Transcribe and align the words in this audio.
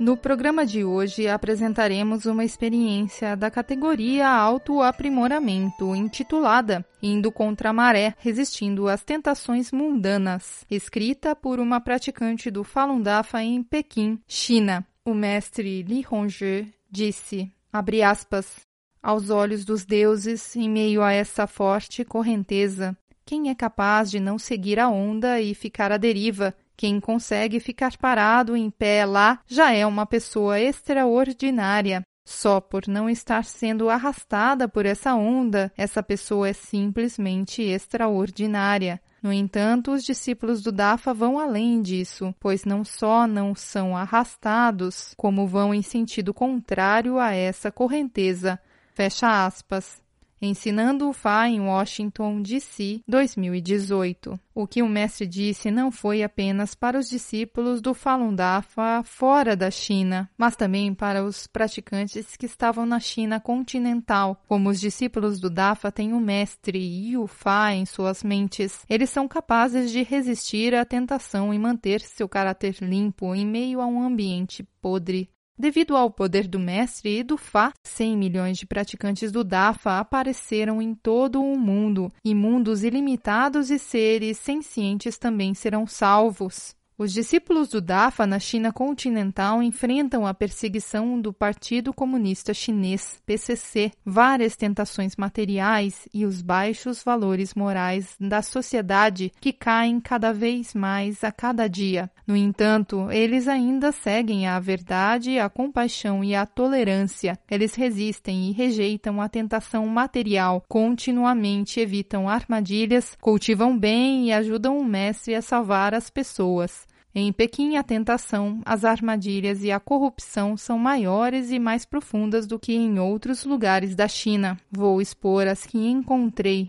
No 0.00 0.16
programa 0.16 0.64
de 0.64 0.82
hoje 0.82 1.28
apresentaremos 1.28 2.24
uma 2.24 2.42
experiência 2.42 3.36
da 3.36 3.50
categoria 3.50 4.26
Autoaprimoramento, 4.26 5.94
intitulada 5.94 6.82
Indo 7.02 7.30
contra 7.30 7.68
a 7.68 7.72
Maré, 7.74 8.14
Resistindo 8.16 8.88
às 8.88 9.04
Tentações 9.04 9.70
Mundanas, 9.70 10.64
escrita 10.70 11.36
por 11.36 11.60
uma 11.60 11.82
praticante 11.82 12.50
do 12.50 12.64
Falun 12.64 13.02
Dafa 13.02 13.42
em 13.42 13.62
Pequim, 13.62 14.18
China. 14.26 14.86
O 15.04 15.12
mestre 15.12 15.82
Li 15.82 16.02
Hongzhi 16.10 16.72
disse, 16.90 17.52
abre 17.70 18.02
aspas, 18.02 18.60
aos 19.02 19.28
olhos 19.28 19.66
dos 19.66 19.84
deuses, 19.84 20.56
em 20.56 20.70
meio 20.70 21.02
a 21.02 21.12
essa 21.12 21.46
forte 21.46 22.06
correnteza, 22.06 22.96
quem 23.30 23.48
é 23.48 23.54
capaz 23.54 24.10
de 24.10 24.18
não 24.18 24.38
seguir 24.38 24.80
a 24.80 24.88
onda 24.88 25.40
e 25.40 25.54
ficar 25.54 25.92
à 25.92 25.96
deriva, 25.96 26.52
quem 26.80 26.98
consegue 26.98 27.60
ficar 27.60 27.94
parado 27.98 28.56
em 28.56 28.70
pé 28.70 29.04
lá 29.04 29.40
já 29.46 29.70
é 29.70 29.84
uma 29.84 30.06
pessoa 30.06 30.58
extraordinária. 30.58 32.02
Só 32.24 32.58
por 32.58 32.88
não 32.88 33.10
estar 33.10 33.44
sendo 33.44 33.90
arrastada 33.90 34.66
por 34.66 34.86
essa 34.86 35.14
onda, 35.14 35.70
essa 35.76 36.02
pessoa 36.02 36.48
é 36.48 36.54
simplesmente 36.54 37.60
extraordinária. 37.60 38.98
No 39.22 39.30
entanto, 39.30 39.92
os 39.92 40.02
discípulos 40.02 40.62
do 40.62 40.72
Dafa 40.72 41.12
vão 41.12 41.38
além 41.38 41.82
disso, 41.82 42.34
pois 42.40 42.64
não 42.64 42.82
só 42.82 43.26
não 43.26 43.54
são 43.54 43.94
arrastados, 43.94 45.12
como 45.18 45.46
vão 45.46 45.74
em 45.74 45.82
sentido 45.82 46.32
contrário 46.32 47.18
a 47.18 47.34
essa 47.34 47.70
correnteza. 47.70 48.58
Fecha 48.94 49.44
aspas 49.44 50.02
ensinando 50.40 51.08
o 51.08 51.12
Fá 51.12 51.48
em 51.48 51.60
Washington, 51.60 52.42
D.C., 52.42 53.02
2018. 53.06 54.38
O 54.54 54.66
que 54.66 54.82
o 54.82 54.88
mestre 54.88 55.26
disse 55.26 55.70
não 55.70 55.90
foi 55.90 56.22
apenas 56.22 56.74
para 56.74 56.98
os 56.98 57.08
discípulos 57.08 57.80
do 57.80 57.94
Falun 57.94 58.34
Dafa 58.34 59.02
fora 59.04 59.56
da 59.56 59.70
China, 59.70 60.28
mas 60.36 60.56
também 60.56 60.92
para 60.92 61.24
os 61.24 61.46
praticantes 61.46 62.36
que 62.36 62.46
estavam 62.46 62.84
na 62.84 63.00
China 63.00 63.40
continental. 63.40 64.42
Como 64.46 64.68
os 64.68 64.80
discípulos 64.80 65.40
do 65.40 65.48
Dafa 65.48 65.90
têm 65.90 66.12
o 66.12 66.20
mestre 66.20 66.78
e 66.78 67.16
o 67.16 67.26
Fá 67.26 67.72
em 67.72 67.86
suas 67.86 68.22
mentes, 68.22 68.84
eles 68.88 69.10
são 69.10 69.26
capazes 69.26 69.90
de 69.90 70.02
resistir 70.02 70.74
à 70.74 70.84
tentação 70.84 71.54
e 71.54 71.58
manter 71.58 72.00
seu 72.00 72.28
caráter 72.28 72.76
limpo 72.80 73.34
em 73.34 73.46
meio 73.46 73.80
a 73.80 73.86
um 73.86 74.02
ambiente 74.02 74.62
podre. 74.82 75.30
Devido 75.60 75.94
ao 75.94 76.10
poder 76.10 76.48
do 76.48 76.58
mestre 76.58 77.18
e 77.18 77.22
do 77.22 77.36
Fá, 77.36 77.70
100 77.84 78.16
milhões 78.16 78.56
de 78.56 78.64
praticantes 78.64 79.30
do 79.30 79.44
Dafa 79.44 79.98
apareceram 79.98 80.80
em 80.80 80.94
todo 80.94 81.38
o 81.42 81.58
mundo, 81.58 82.10
e 82.24 82.34
mundos 82.34 82.82
ilimitados 82.82 83.70
e 83.70 83.78
seres 83.78 84.38
sencientes 84.38 85.18
também 85.18 85.52
serão 85.52 85.86
salvos. 85.86 86.74
Os 87.02 87.14
discípulos 87.14 87.70
do 87.70 87.80
Dafa 87.80 88.26
na 88.26 88.38
China 88.38 88.74
continental 88.74 89.62
enfrentam 89.62 90.26
a 90.26 90.34
perseguição 90.34 91.18
do 91.18 91.32
Partido 91.32 91.94
Comunista 91.94 92.52
Chinês, 92.52 93.18
PCC, 93.24 93.90
várias 94.04 94.54
tentações 94.54 95.16
materiais 95.16 96.06
e 96.12 96.26
os 96.26 96.42
baixos 96.42 97.02
valores 97.02 97.54
morais 97.54 98.14
da 98.20 98.42
sociedade 98.42 99.32
que 99.40 99.50
caem 99.50 99.98
cada 99.98 100.30
vez 100.30 100.74
mais 100.74 101.24
a 101.24 101.32
cada 101.32 101.66
dia. 101.70 102.10
No 102.26 102.36
entanto, 102.36 103.10
eles 103.10 103.48
ainda 103.48 103.92
seguem 103.92 104.46
a 104.46 104.60
verdade, 104.60 105.38
a 105.38 105.48
compaixão 105.48 106.22
e 106.22 106.34
a 106.34 106.44
tolerância. 106.44 107.38
Eles 107.50 107.74
resistem 107.74 108.50
e 108.50 108.52
rejeitam 108.52 109.22
a 109.22 109.28
tentação 109.30 109.86
material, 109.86 110.62
continuamente 110.68 111.80
evitam 111.80 112.28
armadilhas, 112.28 113.16
cultivam 113.22 113.74
bem 113.78 114.26
e 114.26 114.32
ajudam 114.34 114.78
o 114.78 114.84
mestre 114.84 115.34
a 115.34 115.40
salvar 115.40 115.94
as 115.94 116.10
pessoas. 116.10 116.89
Em 117.12 117.32
Pequim, 117.32 117.76
a 117.76 117.82
tentação, 117.82 118.62
as 118.64 118.84
armadilhas 118.84 119.64
e 119.64 119.72
a 119.72 119.80
corrupção 119.80 120.56
são 120.56 120.78
maiores 120.78 121.50
e 121.50 121.58
mais 121.58 121.84
profundas 121.84 122.46
do 122.46 122.56
que 122.56 122.72
em 122.72 123.00
outros 123.00 123.44
lugares 123.44 123.96
da 123.96 124.06
China. 124.06 124.56
Vou 124.70 125.00
expor 125.00 125.48
as 125.48 125.66
que 125.66 125.76
encontrei. 125.78 126.68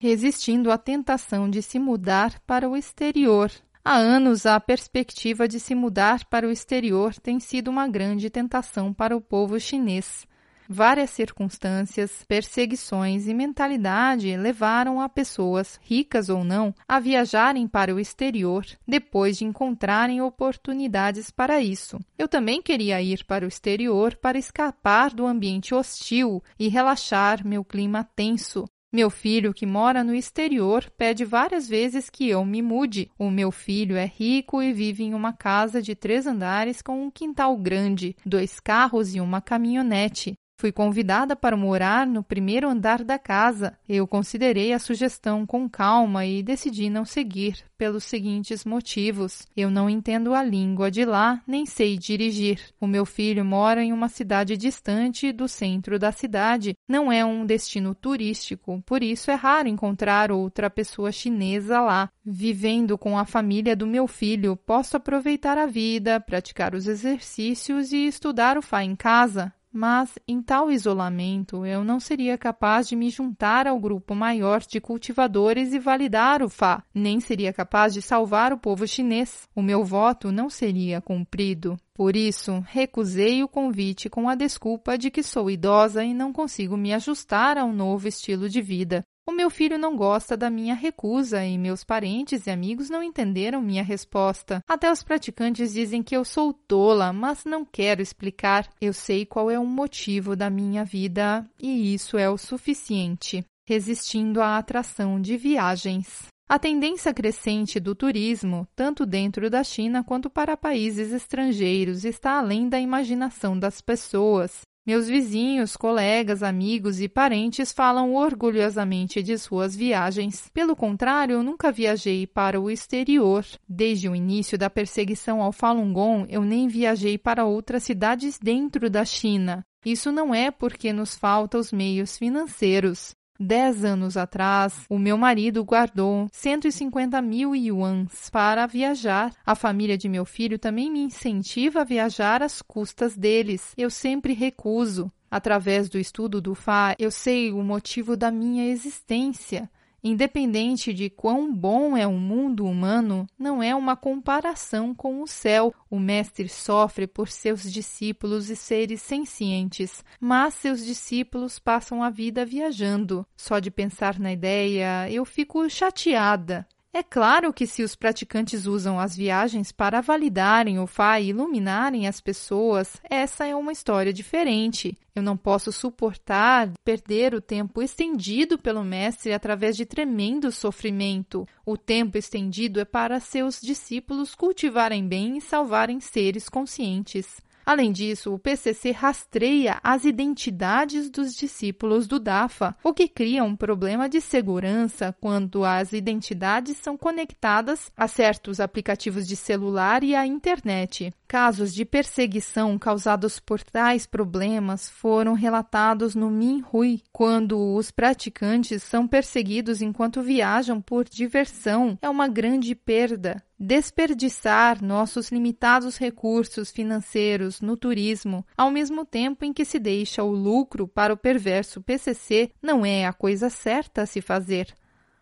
Resistindo 0.00 0.70
à 0.70 0.78
tentação 0.78 1.50
de 1.50 1.60
se 1.60 1.78
mudar 1.78 2.38
para 2.46 2.68
o 2.68 2.76
exterior. 2.76 3.50
Há 3.84 3.96
anos, 3.96 4.46
a 4.46 4.60
perspectiva 4.60 5.48
de 5.48 5.58
se 5.58 5.74
mudar 5.74 6.24
para 6.26 6.46
o 6.46 6.52
exterior 6.52 7.14
tem 7.14 7.40
sido 7.40 7.68
uma 7.68 7.88
grande 7.88 8.30
tentação 8.30 8.92
para 8.92 9.16
o 9.16 9.20
povo 9.20 9.58
chinês. 9.58 10.24
Várias 10.72 11.10
circunstâncias, 11.10 12.24
perseguições 12.28 13.26
e 13.26 13.34
mentalidade 13.34 14.36
levaram 14.36 15.00
a 15.00 15.08
pessoas, 15.08 15.80
ricas 15.82 16.28
ou 16.28 16.44
não, 16.44 16.72
a 16.86 17.00
viajarem 17.00 17.66
para 17.66 17.92
o 17.92 17.98
exterior 17.98 18.64
depois 18.86 19.36
de 19.36 19.44
encontrarem 19.44 20.22
oportunidades 20.22 21.28
para 21.28 21.60
isso. 21.60 21.98
Eu 22.16 22.28
também 22.28 22.62
queria 22.62 23.02
ir 23.02 23.24
para 23.24 23.44
o 23.44 23.48
exterior 23.48 24.14
para 24.14 24.38
escapar 24.38 25.12
do 25.12 25.26
ambiente 25.26 25.74
hostil 25.74 26.40
e 26.56 26.68
relaxar 26.68 27.44
meu 27.44 27.64
clima 27.64 28.04
tenso. 28.04 28.64
Meu 28.92 29.10
filho, 29.10 29.52
que 29.52 29.66
mora 29.66 30.04
no 30.04 30.14
exterior, 30.14 30.88
pede 30.96 31.24
várias 31.24 31.68
vezes 31.68 32.08
que 32.08 32.28
eu 32.28 32.44
me 32.44 32.62
mude. 32.62 33.10
O 33.18 33.28
meu 33.28 33.50
filho 33.50 33.96
é 33.96 34.06
rico 34.06 34.62
e 34.62 34.72
vive 34.72 35.02
em 35.02 35.14
uma 35.14 35.32
casa 35.32 35.82
de 35.82 35.96
três 35.96 36.28
andares 36.28 36.80
com 36.80 37.02
um 37.04 37.10
quintal 37.10 37.56
grande, 37.56 38.14
dois 38.24 38.60
carros 38.60 39.16
e 39.16 39.20
uma 39.20 39.40
caminhonete. 39.40 40.34
Fui 40.60 40.70
convidada 40.70 41.34
para 41.34 41.56
morar 41.56 42.06
no 42.06 42.22
primeiro 42.22 42.68
andar 42.68 43.02
da 43.02 43.18
casa. 43.18 43.78
Eu 43.88 44.06
considerei 44.06 44.74
a 44.74 44.78
sugestão 44.78 45.46
com 45.46 45.66
calma 45.66 46.26
e 46.26 46.42
decidi 46.42 46.90
não 46.90 47.02
seguir 47.02 47.64
pelos 47.78 48.04
seguintes 48.04 48.62
motivos. 48.66 49.46
Eu 49.56 49.70
não 49.70 49.88
entendo 49.88 50.34
a 50.34 50.44
língua 50.44 50.90
de 50.90 51.02
lá, 51.02 51.40
nem 51.46 51.64
sei 51.64 51.96
dirigir. 51.96 52.60
O 52.78 52.86
meu 52.86 53.06
filho 53.06 53.42
mora 53.42 53.82
em 53.82 53.90
uma 53.90 54.10
cidade 54.10 54.54
distante 54.54 55.32
do 55.32 55.48
centro 55.48 55.98
da 55.98 56.12
cidade. 56.12 56.74
Não 56.86 57.10
é 57.10 57.24
um 57.24 57.46
destino 57.46 57.94
turístico, 57.94 58.82
por 58.84 59.02
isso 59.02 59.30
é 59.30 59.34
raro 59.34 59.66
encontrar 59.66 60.30
outra 60.30 60.68
pessoa 60.68 61.10
chinesa 61.10 61.80
lá. 61.80 62.10
Vivendo 62.22 62.98
com 62.98 63.16
a 63.16 63.24
família 63.24 63.74
do 63.74 63.86
meu 63.86 64.06
filho, 64.06 64.58
posso 64.58 64.98
aproveitar 64.98 65.56
a 65.56 65.64
vida, 65.64 66.20
praticar 66.20 66.74
os 66.74 66.86
exercícios 66.86 67.94
e 67.94 68.06
estudar 68.06 68.58
o 68.58 68.62
Fá 68.62 68.84
em 68.84 68.94
casa. 68.94 69.50
Mas, 69.72 70.18
em 70.26 70.42
tal 70.42 70.70
isolamento, 70.70 71.64
eu 71.64 71.84
não 71.84 72.00
seria 72.00 72.36
capaz 72.36 72.88
de 72.88 72.96
me 72.96 73.08
juntar 73.08 73.68
ao 73.68 73.78
grupo 73.78 74.14
maior 74.14 74.60
de 74.60 74.80
cultivadores 74.80 75.72
e 75.72 75.78
validar 75.78 76.42
o 76.42 76.48
Fá, 76.48 76.82
nem 76.92 77.20
seria 77.20 77.52
capaz 77.52 77.94
de 77.94 78.02
salvar 78.02 78.52
o 78.52 78.58
povo 78.58 78.86
chinês. 78.86 79.48
O 79.54 79.62
meu 79.62 79.84
voto 79.84 80.32
não 80.32 80.50
seria 80.50 81.00
cumprido. 81.00 81.76
Por 81.94 82.16
isso, 82.16 82.64
recusei 82.66 83.44
o 83.44 83.48
convite 83.48 84.08
com 84.08 84.28
a 84.28 84.34
desculpa 84.34 84.96
de 84.96 85.10
que 85.10 85.22
sou 85.22 85.50
idosa 85.50 86.02
e 86.02 86.14
não 86.14 86.32
consigo 86.32 86.76
me 86.76 86.92
ajustar 86.94 87.58
a 87.58 87.64
um 87.64 87.72
novo 87.72 88.08
estilo 88.08 88.48
de 88.48 88.62
vida. 88.62 89.04
O 89.30 89.32
meu 89.32 89.48
filho 89.48 89.78
não 89.78 89.94
gosta 89.94 90.36
da 90.36 90.50
minha 90.50 90.74
recusa 90.74 91.44
e 91.44 91.56
meus 91.56 91.84
parentes 91.84 92.48
e 92.48 92.50
amigos 92.50 92.90
não 92.90 93.00
entenderam 93.00 93.62
minha 93.62 93.84
resposta. 93.84 94.60
Até 94.66 94.90
os 94.90 95.04
praticantes 95.04 95.72
dizem 95.72 96.02
que 96.02 96.16
eu 96.16 96.24
sou 96.24 96.52
tola, 96.52 97.12
mas 97.12 97.44
não 97.44 97.64
quero 97.64 98.02
explicar. 98.02 98.68
Eu 98.80 98.92
sei 98.92 99.24
qual 99.24 99.48
é 99.48 99.56
o 99.56 99.64
motivo 99.64 100.34
da 100.34 100.50
minha 100.50 100.84
vida 100.84 101.48
e 101.62 101.94
isso 101.94 102.18
é 102.18 102.28
o 102.28 102.36
suficiente. 102.36 103.44
Resistindo 103.68 104.42
à 104.42 104.58
atração 104.58 105.20
de 105.20 105.36
viagens. 105.36 106.26
A 106.48 106.58
tendência 106.58 107.14
crescente 107.14 107.78
do 107.78 107.94
turismo, 107.94 108.66
tanto 108.74 109.06
dentro 109.06 109.48
da 109.48 109.62
China 109.62 110.02
quanto 110.02 110.28
para 110.28 110.56
países 110.56 111.12
estrangeiros, 111.12 112.04
está 112.04 112.40
além 112.40 112.68
da 112.68 112.80
imaginação 112.80 113.56
das 113.56 113.80
pessoas. 113.80 114.62
Meus 114.86 115.06
vizinhos, 115.06 115.76
colegas, 115.76 116.42
amigos 116.42 117.00
e 117.00 117.08
parentes 117.08 117.70
falam 117.70 118.14
orgulhosamente 118.14 119.22
de 119.22 119.36
suas 119.36 119.76
viagens. 119.76 120.48
Pelo 120.54 120.74
contrário, 120.74 121.42
nunca 121.42 121.70
viajei 121.70 122.26
para 122.26 122.58
o 122.58 122.70
exterior. 122.70 123.44
Desde 123.68 124.08
o 124.08 124.16
início 124.16 124.56
da 124.56 124.70
perseguição 124.70 125.42
ao 125.42 125.52
Falun 125.52 125.92
Gong, 125.92 126.26
eu 126.30 126.42
nem 126.42 126.66
viajei 126.66 127.18
para 127.18 127.44
outras 127.44 127.82
cidades 127.82 128.38
dentro 128.38 128.88
da 128.88 129.04
China. 129.04 129.62
Isso 129.84 130.10
não 130.10 130.34
é 130.34 130.50
porque 130.50 130.92
nos 130.92 131.14
falta 131.14 131.58
os 131.58 131.70
meios 131.72 132.16
financeiros. 132.16 133.14
Dez 133.42 133.86
anos 133.86 134.18
atrás, 134.18 134.84
o 134.86 134.98
meu 134.98 135.16
marido 135.16 135.64
guardou 135.64 136.28
150 136.30 137.22
mil 137.22 137.56
yuans 137.56 138.28
para 138.28 138.66
viajar. 138.66 139.32
A 139.46 139.54
família 139.54 139.96
de 139.96 140.10
meu 140.10 140.26
filho 140.26 140.58
também 140.58 140.90
me 140.90 141.00
incentiva 141.00 141.80
a 141.80 141.84
viajar 141.84 142.42
às 142.42 142.60
custas 142.60 143.16
deles. 143.16 143.72
Eu 143.78 143.88
sempre 143.88 144.34
recuso. 144.34 145.10
Através 145.30 145.88
do 145.88 145.98
estudo 145.98 146.38
do 146.38 146.54
Fá, 146.54 146.94
eu 146.98 147.10
sei 147.10 147.50
o 147.50 147.62
motivo 147.62 148.14
da 148.14 148.30
minha 148.30 148.66
existência. 148.66 149.70
Independente 150.02 150.94
de 150.94 151.10
quão 151.10 151.54
bom 151.54 151.96
é 151.96 152.06
o 152.06 152.12
mundo 152.12 152.64
humano, 152.64 153.26
não 153.38 153.62
é 153.62 153.74
uma 153.74 153.96
comparação 153.96 154.94
com 154.94 155.22
o 155.22 155.26
céu. 155.26 155.74
O 155.90 155.98
Mestre 155.98 156.48
sofre 156.48 157.06
por 157.06 157.28
seus 157.28 157.70
discípulos 157.70 158.48
e 158.48 158.56
seres 158.56 159.02
sencientes, 159.02 160.02
mas 160.18 160.54
seus 160.54 160.84
discípulos 160.84 161.58
passam 161.58 162.02
a 162.02 162.08
vida 162.08 162.44
viajando. 162.46 163.26
Só 163.36 163.58
de 163.58 163.70
pensar 163.70 164.18
na 164.18 164.32
ideia, 164.32 165.10
eu 165.10 165.24
fico 165.24 165.68
chateada. 165.68 166.66
É 166.92 167.04
claro 167.04 167.52
que 167.52 167.68
se 167.68 167.84
os 167.84 167.94
praticantes 167.94 168.66
usam 168.66 168.98
as 168.98 169.16
viagens 169.16 169.70
para 169.70 170.00
validarem 170.00 170.80
o 170.80 170.88
Fá 170.88 171.20
e 171.20 171.28
iluminarem 171.28 172.08
as 172.08 172.20
pessoas, 172.20 173.00
essa 173.08 173.46
é 173.46 173.54
uma 173.54 173.70
história 173.70 174.12
diferente. 174.12 174.98
Eu 175.14 175.22
não 175.22 175.36
posso 175.36 175.70
suportar 175.70 176.68
perder 176.84 177.32
o 177.32 177.40
tempo 177.40 177.80
estendido 177.80 178.58
pelo 178.58 178.82
Mestre 178.82 179.32
através 179.32 179.76
de 179.76 179.86
tremendo 179.86 180.50
sofrimento. 180.50 181.46
O 181.64 181.76
tempo 181.76 182.18
estendido 182.18 182.80
é 182.80 182.84
para 182.84 183.20
seus 183.20 183.60
discípulos 183.60 184.34
cultivarem 184.34 185.06
bem 185.06 185.36
e 185.36 185.40
salvarem 185.40 186.00
seres 186.00 186.48
conscientes. 186.48 187.40
Além 187.70 187.92
disso, 187.92 188.34
o 188.34 188.38
PCC 188.38 188.90
rastreia 188.90 189.78
as 189.80 190.04
identidades 190.04 191.08
dos 191.08 191.36
discípulos 191.36 192.08
do 192.08 192.18
DAFA, 192.18 192.76
o 192.82 192.92
que 192.92 193.06
cria 193.06 193.44
um 193.44 193.54
problema 193.54 194.08
de 194.08 194.20
segurança 194.20 195.14
quando 195.20 195.64
as 195.64 195.92
identidades 195.92 196.78
são 196.78 196.96
conectadas 196.96 197.88
a 197.96 198.08
certos 198.08 198.58
aplicativos 198.58 199.24
de 199.24 199.36
celular 199.36 200.02
e 200.02 200.16
à 200.16 200.26
internet. 200.26 201.12
Casos 201.30 201.72
de 201.72 201.84
perseguição 201.84 202.76
causados 202.76 203.38
por 203.38 203.62
tais 203.62 204.04
problemas 204.04 204.90
foram 204.90 205.32
relatados 205.32 206.16
no 206.16 206.28
Minhui, 206.28 207.04
quando 207.12 207.56
os 207.76 207.92
praticantes 207.92 208.82
são 208.82 209.06
perseguidos 209.06 209.80
enquanto 209.80 210.22
viajam 210.22 210.80
por 210.80 211.08
diversão. 211.08 211.96
É 212.02 212.08
uma 212.08 212.26
grande 212.26 212.74
perda 212.74 213.40
desperdiçar 213.56 214.82
nossos 214.82 215.30
limitados 215.30 215.96
recursos 215.96 216.72
financeiros 216.72 217.60
no 217.60 217.76
turismo, 217.76 218.44
ao 218.56 218.68
mesmo 218.68 219.04
tempo 219.04 219.44
em 219.44 219.52
que 219.52 219.64
se 219.64 219.78
deixa 219.78 220.24
o 220.24 220.32
lucro 220.32 220.88
para 220.88 221.14
o 221.14 221.16
perverso 221.16 221.80
PCC, 221.80 222.50
não 222.60 222.84
é 222.84 223.06
a 223.06 223.12
coisa 223.12 223.48
certa 223.48 224.02
a 224.02 224.06
se 224.06 224.20
fazer. 224.20 224.74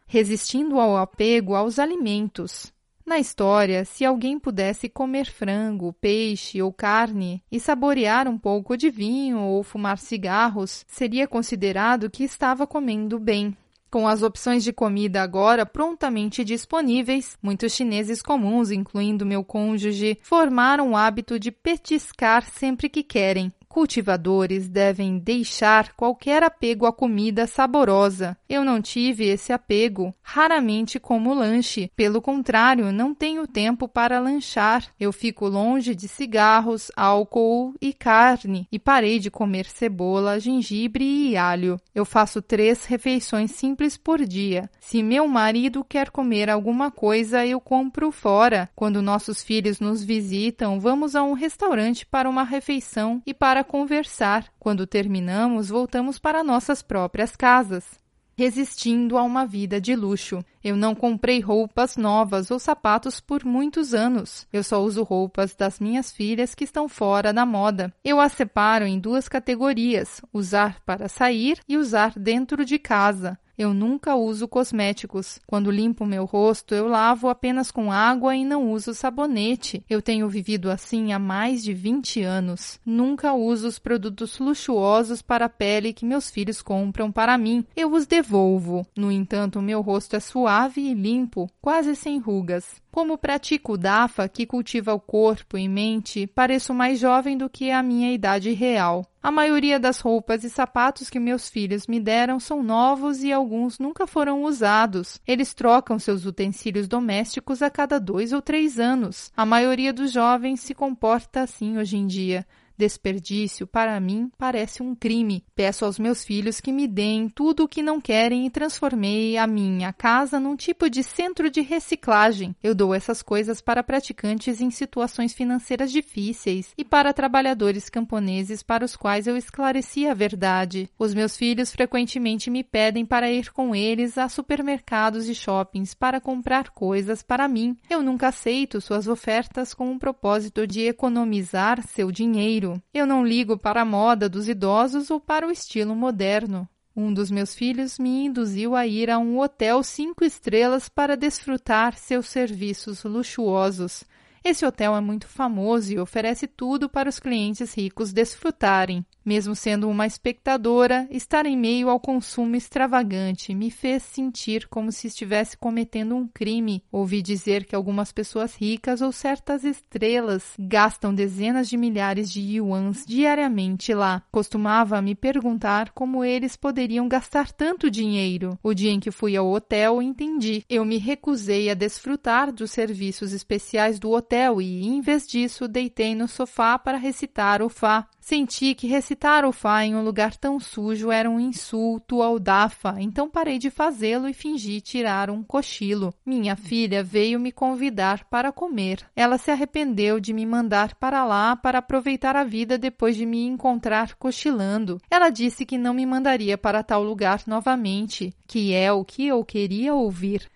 Resistindo 0.07 0.81
ao 0.81 0.97
apego 0.97 1.55
aos 1.55 1.79
alimentos. 1.79 2.73
Na 3.09 3.19
história, 3.19 3.87
se 3.87 4.05
alguém 4.05 4.39
pudesse 4.39 4.87
comer 4.87 5.25
frango, 5.25 5.95
peixe 5.95 6.61
ou 6.61 6.71
carne 6.71 7.43
e 7.51 7.59
saborear 7.59 8.29
um 8.29 8.37
pouco 8.37 8.77
de 8.77 8.91
vinho 8.91 9.41
ou 9.41 9.63
fumar 9.63 9.97
cigarros, 9.97 10.85
seria 10.87 11.27
considerado 11.27 12.11
que 12.11 12.23
estava 12.23 12.67
comendo 12.67 13.19
bem. 13.19 13.57
Com 13.91 14.07
as 14.07 14.23
opções 14.23 14.63
de 14.63 14.75
comida 14.75 15.23
agora 15.23 15.65
prontamente 15.65 16.45
disponíveis, 16.45 17.39
muitos 17.43 17.73
chineses 17.73 18.21
comuns, 18.21 18.71
incluindo 18.71 19.25
meu 19.25 19.43
cônjuge, 19.43 20.19
formaram 20.21 20.91
o 20.91 20.97
hábito 20.97 21.39
de 21.39 21.51
petiscar 21.51 22.45
sempre 22.45 22.91
que 22.91 23.03
querem. 23.03 23.51
Cultivadores 23.69 24.69
devem 24.69 25.19
deixar 25.19 25.93
qualquer 25.95 26.43
apego 26.43 26.87
à 26.87 26.93
comida 26.93 27.47
saborosa. 27.47 28.37
Eu 28.49 28.65
não 28.65 28.81
tive 28.81 29.27
esse 29.27 29.53
apego, 29.53 30.15
raramente 30.23 30.99
como 30.99 31.35
lanche. 31.35 31.91
Pelo 31.95 32.23
contrário, 32.23 32.91
não 32.91 33.15
tenho 33.15 33.47
tempo 33.47 33.87
para 33.87 34.19
lanchar. 34.19 34.85
Eu 34.99 35.13
fico 35.13 35.47
longe 35.47 35.95
de 35.95 36.09
cigarros, 36.09 36.91
álcool 36.97 37.75
e 37.81 37.93
carne 37.93 38.67
e 38.73 38.79
parei 38.79 39.19
de 39.19 39.31
comer 39.31 39.67
cebola, 39.67 40.41
gengibre 40.41 41.05
e 41.05 41.37
alho. 41.37 41.79
Eu 41.95 42.05
faço 42.05 42.41
três 42.41 42.85
refeições 42.85 43.53
simples 43.53 43.97
por 43.97 44.25
dia. 44.25 44.71
Se 44.81 45.03
meu 45.03 45.29
marido 45.29 45.85
quer 45.85 46.11
comer 46.11 46.49
alguma 46.49 46.91
coisa, 46.91 47.45
eu 47.45 47.61
compro 47.61 48.11
fora. 48.11 48.71
Quando 48.75 49.03
nossos 49.03 49.43
filhos 49.43 49.79
nos 49.79 50.03
visitam, 50.03 50.81
vamos 50.81 51.15
a 51.15 51.23
um 51.23 51.35
restaurante 51.35 52.07
para 52.07 52.29
uma 52.29 52.45
refeição 52.45 53.23
e 53.27 53.35
para 53.35 53.58
conversar. 53.65 54.47
Quando 54.59 54.87
terminamos, 54.87 55.69
voltamos 55.69 56.19
para 56.19 56.45
nossas 56.45 56.83
próprias 56.83 57.37
casas. 57.37 57.99
Resistindo 58.37 59.19
a 59.19 59.23
uma 59.25 59.45
vida 59.45 59.81
de 59.81 59.97
luxo. 59.97 60.45
Eu 60.63 60.77
não 60.77 60.95
comprei 60.95 61.41
roupas 61.41 61.97
novas 61.97 62.53
ou 62.53 62.59
sapatos 62.61 63.21
por 63.21 63.45
muitos 63.45 63.93
anos. 63.93 64.47
Eu 64.53 64.63
só 64.63 64.81
uso 64.81 65.03
roupas 65.03 65.57
das 65.57 65.81
minhas 65.81 66.13
filhas 66.13 66.55
que 66.55 66.63
estão 66.63 66.89
fora 66.89 67.33
da 67.33 67.45
moda. 67.45 67.93
Eu 68.05 68.21
as 68.21 68.33
separo 68.33 68.87
em 68.87 69.01
duas 69.01 69.29
categorias: 69.29 70.23
usar 70.33 70.81
para 70.87 71.09
sair 71.09 71.59
e 71.69 71.77
usar 71.77 72.13
dentro 72.17 72.65
de 72.65 72.79
casa. 72.79 73.37
Eu 73.59 73.75
nunca 73.75 74.15
uso 74.15 74.47
cosméticos. 74.47 75.41
Quando 75.45 75.69
limpo 75.69 76.07
meu 76.07 76.25
rosto, 76.25 76.77
eu 76.77 76.87
lavo 76.87 77.29
apenas 77.29 77.73
com 77.73 77.91
água 77.91 78.37
e 78.37 78.45
não 78.45 78.71
uso 78.71 78.95
sabonete. 78.95 79.85
Eu 79.91 80.01
tenho 80.01 80.29
vivido 80.29 80.71
assim 80.71 81.13
há 81.13 81.19
mais 81.19 81.65
de 81.65 81.75
20 81.75 82.23
anos. 82.23 82.79
Nunca 82.87 83.33
uso 83.33 83.67
os 83.67 83.81
produtos 83.81 84.39
luxuosos 84.39 85.21
para 85.21 85.47
a 85.47 85.49
pele 85.49 85.93
que 85.93 86.07
meus 86.07 86.31
filhos 86.31 86.63
compram 86.63 87.11
para 87.11 87.37
mim. 87.37 87.65
Eu 87.75 87.93
os 87.93 88.07
devolvo. 88.07 88.87
No 88.97 89.11
entanto, 89.11 89.61
meu 89.61 89.81
rosto 89.81 90.15
é 90.15 90.21
suave 90.21 90.81
e 90.81 90.95
limpo, 90.95 91.51
quase 91.61 91.97
sem 91.97 92.21
rugas. 92.21 92.81
Como 92.93 93.19
pratico 93.19 93.77
DAFA, 93.77 94.29
que 94.29 94.47
cultiva 94.47 94.95
o 94.95 95.01
corpo 95.01 95.59
e 95.59 95.69
mente, 95.69 96.27
pareço 96.27 96.73
mais 96.73 96.99
jovem 96.99 97.37
do 97.37 97.49
que 97.51 97.71
a 97.71 97.83
minha 97.83 98.13
idade 98.13 98.53
real. 98.53 99.05
A 99.21 99.33
maioria 99.33 99.81
das 99.81 99.99
roupas 99.99 100.45
e 100.45 100.51
sapatos 100.51 101.11
que 101.11 101.19
meus 101.19 101.49
filhos 101.49 101.89
me 101.89 101.99
deram 101.99 102.39
são 102.39 102.63
novos 102.63 103.25
e 103.25 103.33
alguns 103.33 103.79
nunca 103.79 104.07
foram 104.07 104.45
usados. 104.45 105.21
Eles 105.27 105.53
trocam 105.53 105.99
seus 105.99 106.25
utensílios 106.25 106.87
domésticos 106.87 107.61
a 107.61 107.69
cada 107.69 107.99
dois 107.99 108.33
ou 108.33 108.41
três 108.41 108.79
anos. 108.79 109.33
A 109.37 109.45
maioria 109.45 109.93
dos 109.93 110.13
jovens 110.13 110.61
se 110.61 110.73
comporta 110.73 111.41
assim 111.41 111.79
hoje 111.79 111.97
em 111.97 112.07
dia. 112.07 112.47
Desperdício, 112.79 113.67
para 113.67 113.99
mim, 113.99 114.31
parece 114.39 114.85
um 114.85 114.95
crime. 114.95 115.45
Peço 115.53 115.85
aos 115.85 115.99
meus 115.99 116.25
filhos 116.25 116.61
que 116.61 116.71
me 116.71 116.87
deem 116.87 117.29
tudo 117.29 117.65
o 117.65 117.69
que 117.69 117.83
não 117.83 118.01
querem 118.01 118.47
e 118.47 118.51
transformei 118.51 119.37
a 119.37 119.49
minha 119.49 119.93
casa 119.93 120.39
num 120.39 120.55
tipo 120.55 120.89
de 120.89 121.03
centro 121.03 121.51
de 121.51 121.61
reciclagem. 121.61 122.55
Eu 122.63 122.77
dou 122.77 122.95
essas 122.95 123.21
coisas 123.21 123.61
para 123.61 123.83
praticantes 123.83 124.61
em 124.61 124.71
situações 124.71 125.33
financeiras 125.33 125.91
difíceis 125.91 126.73
e 126.79 126.85
para 126.85 127.13
trabalhadores 127.13 127.91
camponeses 127.91 128.63
para 128.63 128.85
os 128.85 128.95
quais 128.95 129.27
eu 129.27 129.37
esclareci 129.37 130.07
a 130.07 130.15
verdade. 130.15 130.89
Os 130.97 131.13
meus 131.13 131.37
filhos 131.37 131.73
frequentemente 131.73 132.49
me 132.49 132.63
pedem 132.63 133.05
para 133.05 133.29
ir 133.29 133.51
com 133.51 133.75
eles 133.75 134.17
a 134.17 134.29
supermercados 134.29 135.29
e 135.29 135.35
shoppings 135.35 135.95
para 135.95 136.21
comprar 136.21 136.71
coisas 136.71 137.25
para 137.25 137.49
mim. 137.49 137.77
Eu 137.91 138.05
nunca 138.05 138.29
aceito 138.29 138.81
suas 138.81 139.09
ofertas 139.09 139.75
com 139.75 139.93
o 139.93 139.99
propósito 139.99 140.65
de 140.65 140.83
economizar 140.83 141.85
seu 141.85 142.13
dinheiro 142.13 142.68
eu 142.93 143.07
não 143.07 143.25
ligo 143.25 143.57
para 143.57 143.83
a 143.83 143.85
moda 143.85 144.29
dos 144.29 144.49
idosos 144.49 145.11
ou 145.11 145.21
para 145.21 145.47
o 145.47 145.51
estilo 145.51 145.95
moderno. 145.95 146.69
Um 146.95 147.15
dos 147.15 147.31
meus 147.31 147.55
filhos 147.55 147.99
me 147.99 148.25
induziu 148.25 148.75
a 148.75 148.87
ir 148.87 149.09
a 149.09 149.19
um 149.19 149.39
hotel 149.39 149.83
cinco 149.85 150.25
estrelas 150.25 150.89
para 150.89 151.17
desfrutar 151.17 151.97
seus 151.97 152.27
serviços 152.29 153.05
luxuosos. 153.05 154.03
Esse 154.45 154.67
hotel 154.67 154.97
é 154.97 155.01
muito 155.01 155.29
famoso 155.29 155.93
e 155.93 155.99
oferece 155.99 156.47
tudo 156.47 156.89
para 156.89 157.09
os 157.09 157.21
clientes 157.21 157.75
ricos 157.75 158.13
desfrutarem. 158.13 159.05
Mesmo 159.29 159.55
sendo 159.55 159.91
uma 159.91 160.07
espectadora, 160.07 161.07
estar 161.11 161.45
em 161.45 161.55
meio 161.55 161.91
ao 161.91 162.01
consumo 162.01 162.57
extravagante 162.57 163.55
me 163.55 163.71
fez 163.71 164.03
sentir 164.03 164.67
como 164.69 164.91
se 164.91 165.07
estivesse 165.07 165.55
cometendo 165.55 166.17
um 166.17 166.27
crime. 166.27 166.83
Ouvi 166.91 167.21
dizer 167.21 167.67
que 167.67 167.75
algumas 167.75 168.11
pessoas 168.11 168.55
ricas 168.55 169.03
ou 169.03 169.13
certas 169.13 169.65
estrelas 169.65 170.55
gastam 170.59 171.15
dezenas 171.15 171.69
de 171.69 171.77
milhares 171.77 172.33
de 172.33 172.41
yuans 172.41 173.05
diariamente 173.07 173.93
lá. 173.93 174.23
Costumava 174.33 175.03
me 175.03 175.15
perguntar 175.15 175.91
como 175.91 176.25
eles 176.25 176.57
poderiam 176.57 177.07
gastar 177.07 177.53
tanto 177.53 177.91
dinheiro. 177.91 178.59
O 178.63 178.73
dia 178.73 178.93
em 178.93 178.99
que 178.99 179.11
fui 179.11 179.37
ao 179.37 179.53
hotel, 179.53 180.01
entendi. 180.01 180.65
Eu 180.71 180.87
me 180.87 180.97
recusei 180.97 181.69
a 181.69 181.75
desfrutar 181.75 182.51
dos 182.51 182.71
serviços 182.71 183.35
especiais 183.35 183.99
do 183.99 184.11
hotel 184.11 184.63
e, 184.63 184.87
em 184.87 185.03
vez 185.03 185.27
disso, 185.29 185.69
deitei 185.69 186.15
no 186.15 186.27
sofá 186.27 186.79
para 186.79 186.97
recitar 186.97 187.61
o 187.61 187.69
Fá. 187.69 188.09
Senti 188.29 188.75
que 188.75 188.87
recitar 189.19 189.45
o 189.45 189.53
Fá 189.53 189.85
em 189.85 189.97
um 189.97 190.05
lugar 190.05 190.37
tão 190.37 190.61
sujo 190.61 191.11
era 191.11 191.29
um 191.29 191.41
insulto 191.41 192.23
ao 192.23 192.39
Dafa, 192.39 192.95
então 193.01 193.29
parei 193.29 193.59
de 193.59 193.69
fazê-lo 193.69 194.29
e 194.29 194.33
fingi 194.33 194.81
tirar 194.81 195.29
um 195.29 195.43
cochilo. 195.43 196.15
Minha 196.25 196.55
filha 196.55 197.03
veio 197.03 197.41
me 197.41 197.51
convidar 197.51 198.25
para 198.31 198.53
comer. 198.53 199.05
Ela 199.17 199.37
se 199.37 199.51
arrependeu 199.51 200.21
de 200.21 200.33
me 200.33 200.47
mandar 200.47 200.95
para 200.95 201.25
lá 201.25 201.57
para 201.57 201.79
aproveitar 201.79 202.37
a 202.37 202.45
vida 202.45 202.79
depois 202.79 203.17
de 203.17 203.27
me 203.27 203.45
encontrar 203.45 204.15
cochilando. 204.15 205.01
Ela 205.11 205.31
disse 205.31 205.67
que 205.67 205.77
não 205.77 205.93
me 205.93 206.07
mandaria 206.07 206.57
para 206.57 206.85
tal 206.85 207.03
lugar 207.03 207.43
novamente, 207.45 208.33
que 208.47 208.73
é 208.73 208.93
o 208.93 209.05
que 209.05 209.27
eu 209.27 209.45
queria 209.45 209.95
ouvir. 209.95 210.49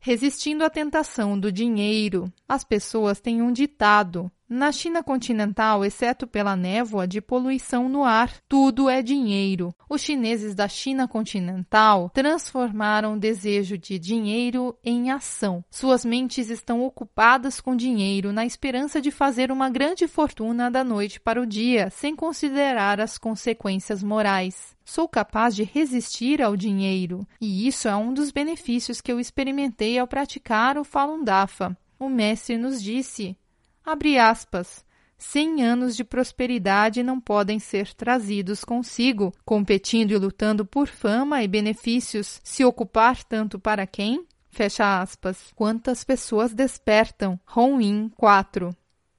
Resistindo 0.00 0.64
à 0.64 0.70
tentação 0.70 1.38
do 1.38 1.52
dinheiro, 1.52 2.32
as 2.48 2.64
pessoas 2.64 3.20
têm 3.20 3.42
um 3.42 3.52
ditado: 3.52 4.30
na 4.48 4.72
China 4.72 5.02
continental, 5.02 5.84
exceto 5.84 6.26
pela 6.26 6.56
névoa 6.56 7.06
de 7.06 7.20
poluição 7.20 7.86
no 7.86 8.02
ar, 8.02 8.32
tudo 8.48 8.88
é 8.88 9.02
dinheiro. 9.02 9.74
Os 9.90 10.00
chineses 10.00 10.54
da 10.54 10.66
China 10.66 11.06
continental 11.06 12.08
transformaram 12.14 13.12
o 13.12 13.18
desejo 13.18 13.76
de 13.76 13.98
dinheiro 13.98 14.74
em 14.82 15.10
ação. 15.10 15.62
Suas 15.70 16.02
mentes 16.02 16.48
estão 16.48 16.82
ocupadas 16.82 17.60
com 17.60 17.76
dinheiro 17.76 18.32
na 18.32 18.46
esperança 18.46 19.02
de 19.02 19.10
fazer 19.10 19.52
uma 19.52 19.68
grande 19.68 20.08
fortuna 20.08 20.70
da 20.70 20.82
noite 20.82 21.20
para 21.20 21.42
o 21.42 21.46
dia, 21.46 21.90
sem 21.90 22.16
considerar 22.16 23.02
as 23.02 23.18
consequências 23.18 24.02
morais. 24.02 24.74
Sou 24.82 25.06
capaz 25.06 25.54
de 25.54 25.62
resistir 25.62 26.40
ao 26.40 26.56
dinheiro, 26.56 27.28
e 27.38 27.68
isso 27.68 27.86
é 27.86 27.94
um 27.94 28.14
dos 28.14 28.30
benefícios 28.30 29.02
que 29.02 29.12
eu 29.12 29.20
experimentei 29.20 29.98
ao 29.98 30.06
praticar 30.06 30.78
o 30.78 30.84
Falun 30.84 31.22
Dafa. 31.22 31.76
O 31.98 32.08
mestre 32.08 32.56
nos 32.56 32.82
disse: 32.82 33.36
Abre 33.84 34.18
aspas. 34.18 34.86
Cem 35.18 35.64
anos 35.64 35.96
de 35.96 36.04
prosperidade 36.04 37.02
não 37.02 37.18
podem 37.18 37.58
ser 37.58 37.92
trazidos 37.92 38.64
consigo, 38.64 39.34
competindo 39.44 40.12
e 40.12 40.16
lutando 40.16 40.64
por 40.64 40.86
fama 40.86 41.42
e 41.42 41.48
benefícios, 41.48 42.40
se 42.44 42.64
ocupar 42.64 43.24
tanto 43.24 43.58
para 43.58 43.84
quem? 43.84 44.24
Fecha 44.48 45.00
aspas. 45.00 45.52
Quantas 45.56 46.04
pessoas 46.04 46.54
despertam? 46.54 47.38
Ron 47.44 48.08
4. 48.10 48.74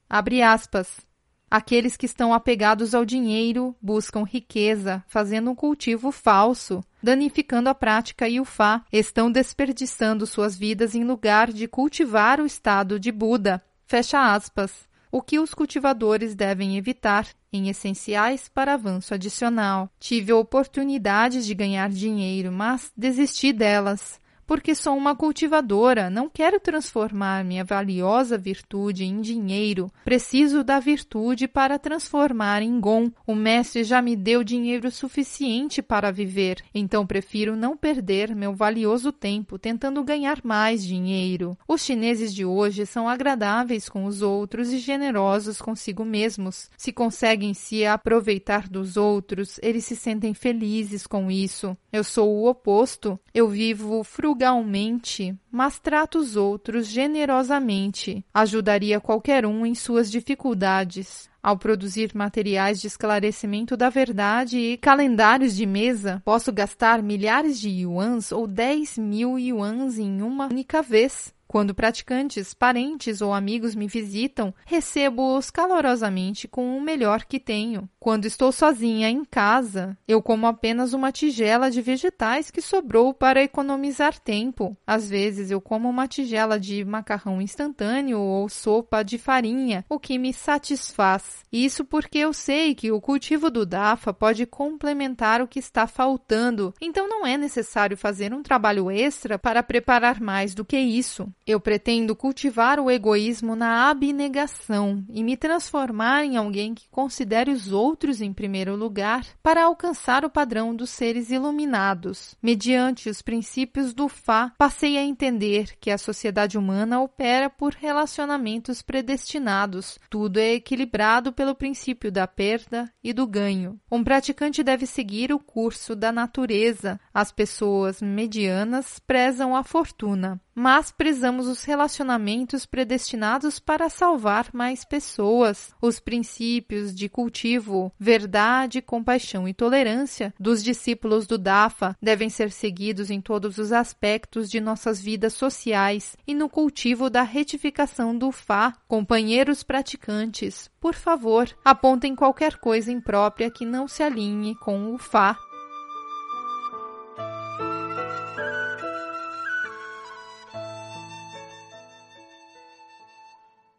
Abre 0.09 0.41
aspas. 0.41 1.05
Aqueles 1.51 1.97
que 1.97 2.05
estão 2.05 2.33
apegados 2.33 2.93
ao 2.93 3.03
dinheiro 3.03 3.75
buscam 3.81 4.23
riqueza, 4.23 5.03
fazendo 5.07 5.51
um 5.51 5.55
cultivo 5.55 6.11
falso, 6.11 6.83
danificando 7.01 7.69
a 7.69 7.75
prática 7.75 8.27
e 8.27 8.39
o 8.39 8.45
Fá, 8.45 8.83
estão 8.91 9.31
desperdiçando 9.31 10.25
suas 10.25 10.57
vidas 10.57 10.95
em 10.95 11.03
lugar 11.03 11.51
de 11.51 11.67
cultivar 11.67 12.39
o 12.39 12.45
estado 12.45 12.99
de 12.99 13.11
Buda, 13.11 13.63
Fecha 13.85 14.33
aspas. 14.33 14.87
O 15.11 15.19
que 15.19 15.39
os 15.39 15.55
cultivadores 15.55 16.35
devem 16.35 16.77
evitar 16.77 17.25
em 17.51 17.69
essenciais 17.69 18.47
para 18.47 18.75
avanço 18.75 19.15
adicional. 19.15 19.89
Tive 19.99 20.31
oportunidades 20.31 21.43
de 21.43 21.55
ganhar 21.55 21.89
dinheiro, 21.89 22.51
mas 22.51 22.91
desisti 22.95 23.51
delas 23.51 24.19
porque 24.49 24.73
sou 24.73 24.97
uma 24.97 25.15
cultivadora, 25.15 26.09
não 26.09 26.27
quero 26.27 26.59
transformar 26.59 27.45
minha 27.45 27.63
valiosa 27.63 28.35
virtude 28.35 29.05
em 29.05 29.21
dinheiro. 29.21 29.91
Preciso 30.03 30.63
da 30.63 30.79
virtude 30.79 31.47
para 31.47 31.77
transformar 31.77 32.63
em 32.63 32.79
gon. 32.79 33.11
O 33.27 33.35
mestre 33.35 33.83
já 33.83 34.01
me 34.01 34.15
deu 34.15 34.43
dinheiro 34.43 34.89
suficiente 34.89 35.83
para 35.83 36.09
viver, 36.09 36.63
então 36.73 37.05
prefiro 37.05 37.55
não 37.55 37.77
perder 37.77 38.35
meu 38.35 38.55
valioso 38.55 39.11
tempo 39.11 39.59
tentando 39.59 40.03
ganhar 40.03 40.39
mais 40.43 40.83
dinheiro. 40.83 41.55
Os 41.67 41.83
chineses 41.83 42.33
de 42.33 42.43
hoje 42.43 42.87
são 42.87 43.07
agradáveis 43.07 43.87
com 43.87 44.05
os 44.05 44.23
outros 44.23 44.73
e 44.73 44.79
generosos 44.79 45.61
consigo 45.61 46.03
mesmos. 46.03 46.71
Se 46.75 46.91
conseguem 46.91 47.53
se 47.53 47.85
aproveitar 47.85 48.67
dos 48.67 48.97
outros, 48.97 49.59
eles 49.61 49.85
se 49.85 49.95
sentem 49.95 50.33
felizes 50.33 51.05
com 51.05 51.29
isso. 51.29 51.77
Eu 51.93 52.03
sou 52.03 52.35
o 52.35 52.49
oposto. 52.49 53.19
Eu 53.31 53.47
vivo 53.47 54.03
frugalmente 54.03 54.38
frugalmente, 54.39 55.37
mas 55.51 55.79
trata 55.79 56.17
os 56.17 56.37
outros 56.37 56.87
generosamente. 56.87 58.23
Ajudaria 58.33 59.01
qualquer 59.01 59.45
um 59.45 59.65
em 59.65 59.75
suas 59.75 60.09
dificuldades. 60.09 61.29
Ao 61.43 61.57
produzir 61.57 62.11
materiais 62.15 62.79
de 62.79 62.87
esclarecimento 62.87 63.75
da 63.75 63.89
verdade 63.89 64.57
e 64.57 64.77
calendários 64.77 65.55
de 65.55 65.65
mesa, 65.65 66.21
posso 66.23 66.53
gastar 66.53 67.03
milhares 67.03 67.59
de 67.59 67.69
yuans 67.69 68.31
ou 68.31 68.47
10 68.47 68.97
mil 68.97 69.37
yuans 69.37 69.97
em 69.97 70.21
uma 70.21 70.47
única 70.47 70.81
vez. 70.81 71.33
Quando 71.51 71.73
praticantes, 71.73 72.53
parentes 72.53 73.23
ou 73.23 73.33
amigos 73.33 73.73
me 73.73 73.87
visitam, 73.87 74.53
recebo-os 74.67 75.49
calorosamente 75.49 76.47
com 76.47 76.77
o 76.77 76.79
melhor 76.79 77.25
que 77.25 77.39
tenho. 77.39 77.89
Quando 77.99 78.25
estou 78.25 78.51
sozinha 78.51 79.09
em 79.09 79.25
casa, 79.25 79.97
eu 80.07 80.21
como 80.21 80.45
apenas 80.45 80.93
uma 80.93 81.11
tigela 81.11 81.71
de 81.71 81.81
vegetais 81.81 82.51
que 82.51 82.61
sobrou 82.61 83.15
para 83.15 83.41
economizar 83.41 84.19
tempo. 84.19 84.77
Às 84.85 85.09
vezes 85.09 85.49
eu 85.49 85.59
como 85.59 85.89
uma 85.89 86.07
tigela 86.07 86.59
de 86.59 86.85
macarrão 86.85 87.41
instantâneo 87.41 88.19
ou 88.19 88.47
sopa 88.47 89.01
de 89.03 89.17
farinha, 89.17 89.83
o 89.89 89.99
que 89.99 90.19
me 90.19 90.31
satisfaz. 90.31 91.43
Isso 91.51 91.83
porque 91.83 92.19
eu 92.19 92.31
sei 92.31 92.75
que 92.75 92.91
o 92.91 93.01
cultivo 93.01 93.49
do 93.49 93.65
DAFA 93.65 94.13
pode 94.13 94.45
complementar 94.45 95.41
o 95.41 95.47
que 95.47 95.57
está 95.57 95.87
faltando, 95.87 96.75
então 96.79 97.09
não 97.09 97.25
é 97.25 97.37
necessário 97.37 97.97
fazer 97.97 98.35
um 98.35 98.43
trabalho 98.43 98.91
extra 98.91 99.39
para 99.39 99.63
preparar 99.63 100.21
mais 100.21 100.53
do 100.53 100.63
que 100.63 100.77
isso. 100.77 101.27
Eu 101.49 101.59
pretendo 101.59 102.15
cultivar 102.15 102.79
o 102.79 102.91
egoísmo 102.91 103.55
na 103.55 103.89
abnegação 103.89 105.03
e 105.09 105.23
me 105.23 105.35
transformar 105.35 106.23
em 106.23 106.37
alguém 106.37 106.75
que 106.75 106.87
considere 106.89 107.49
os 107.49 107.71
outros 107.71 108.21
em 108.21 108.31
primeiro 108.31 108.75
lugar 108.75 109.25
para 109.41 109.63
alcançar 109.63 110.23
o 110.23 110.29
padrão 110.29 110.75
dos 110.75 110.91
seres 110.91 111.31
iluminados. 111.31 112.35
Mediante 112.39 113.09
os 113.09 113.23
princípios 113.23 113.95
do 113.95 114.07
Fá, 114.07 114.53
passei 114.59 114.95
a 114.95 115.03
entender 115.03 115.75
que 115.81 115.89
a 115.89 115.97
sociedade 115.97 116.55
humana 116.55 117.01
opera 117.01 117.49
por 117.49 117.73
relacionamentos 117.73 118.83
predestinados. 118.83 119.97
Tudo 120.07 120.37
é 120.37 120.53
equilibrado 120.53 121.33
pelo 121.33 121.55
princípio 121.55 122.11
da 122.11 122.27
perda 122.27 122.93
e 123.03 123.11
do 123.11 123.25
ganho. 123.25 123.79
Um 123.91 124.03
praticante 124.03 124.61
deve 124.61 124.85
seguir 124.85 125.33
o 125.33 125.39
curso 125.39 125.95
da 125.95 126.11
natureza. 126.11 126.99
As 127.11 127.31
pessoas 127.31 128.03
medianas 128.03 128.99
prezam 128.99 129.55
a 129.55 129.63
fortuna 129.63 130.39
mas 130.59 130.91
prezamos 130.91 131.47
os 131.47 131.63
relacionamentos 131.63 132.65
predestinados 132.65 133.59
para 133.59 133.87
salvar 133.87 134.47
mais 134.51 134.83
pessoas. 134.83 135.73
Os 135.81 136.01
princípios 136.01 136.93
de 136.93 137.07
cultivo, 137.07 137.93
verdade, 137.97 138.81
compaixão 138.81 139.47
e 139.47 139.53
tolerância 139.53 140.33
dos 140.37 140.61
discípulos 140.61 141.25
do 141.25 141.37
Dafa 141.37 141.95
devem 142.01 142.29
ser 142.29 142.51
seguidos 142.51 143.09
em 143.09 143.21
todos 143.21 143.57
os 143.57 143.71
aspectos 143.71 144.49
de 144.49 144.59
nossas 144.59 145.01
vidas 145.01 145.31
sociais 145.31 146.17
e 146.27 146.35
no 146.35 146.49
cultivo 146.49 147.09
da 147.09 147.21
retificação 147.21 148.13
do 148.13 148.29
Fá. 148.29 148.73
Companheiros 148.85 149.63
praticantes, 149.63 150.69
por 150.81 150.93
favor, 150.93 151.47
apontem 151.63 152.13
qualquer 152.13 152.57
coisa 152.57 152.91
imprópria 152.91 153.49
que 153.49 153.65
não 153.65 153.87
se 153.87 154.03
alinhe 154.03 154.55
com 154.55 154.93
o 154.93 154.97
Fá. 154.97 155.37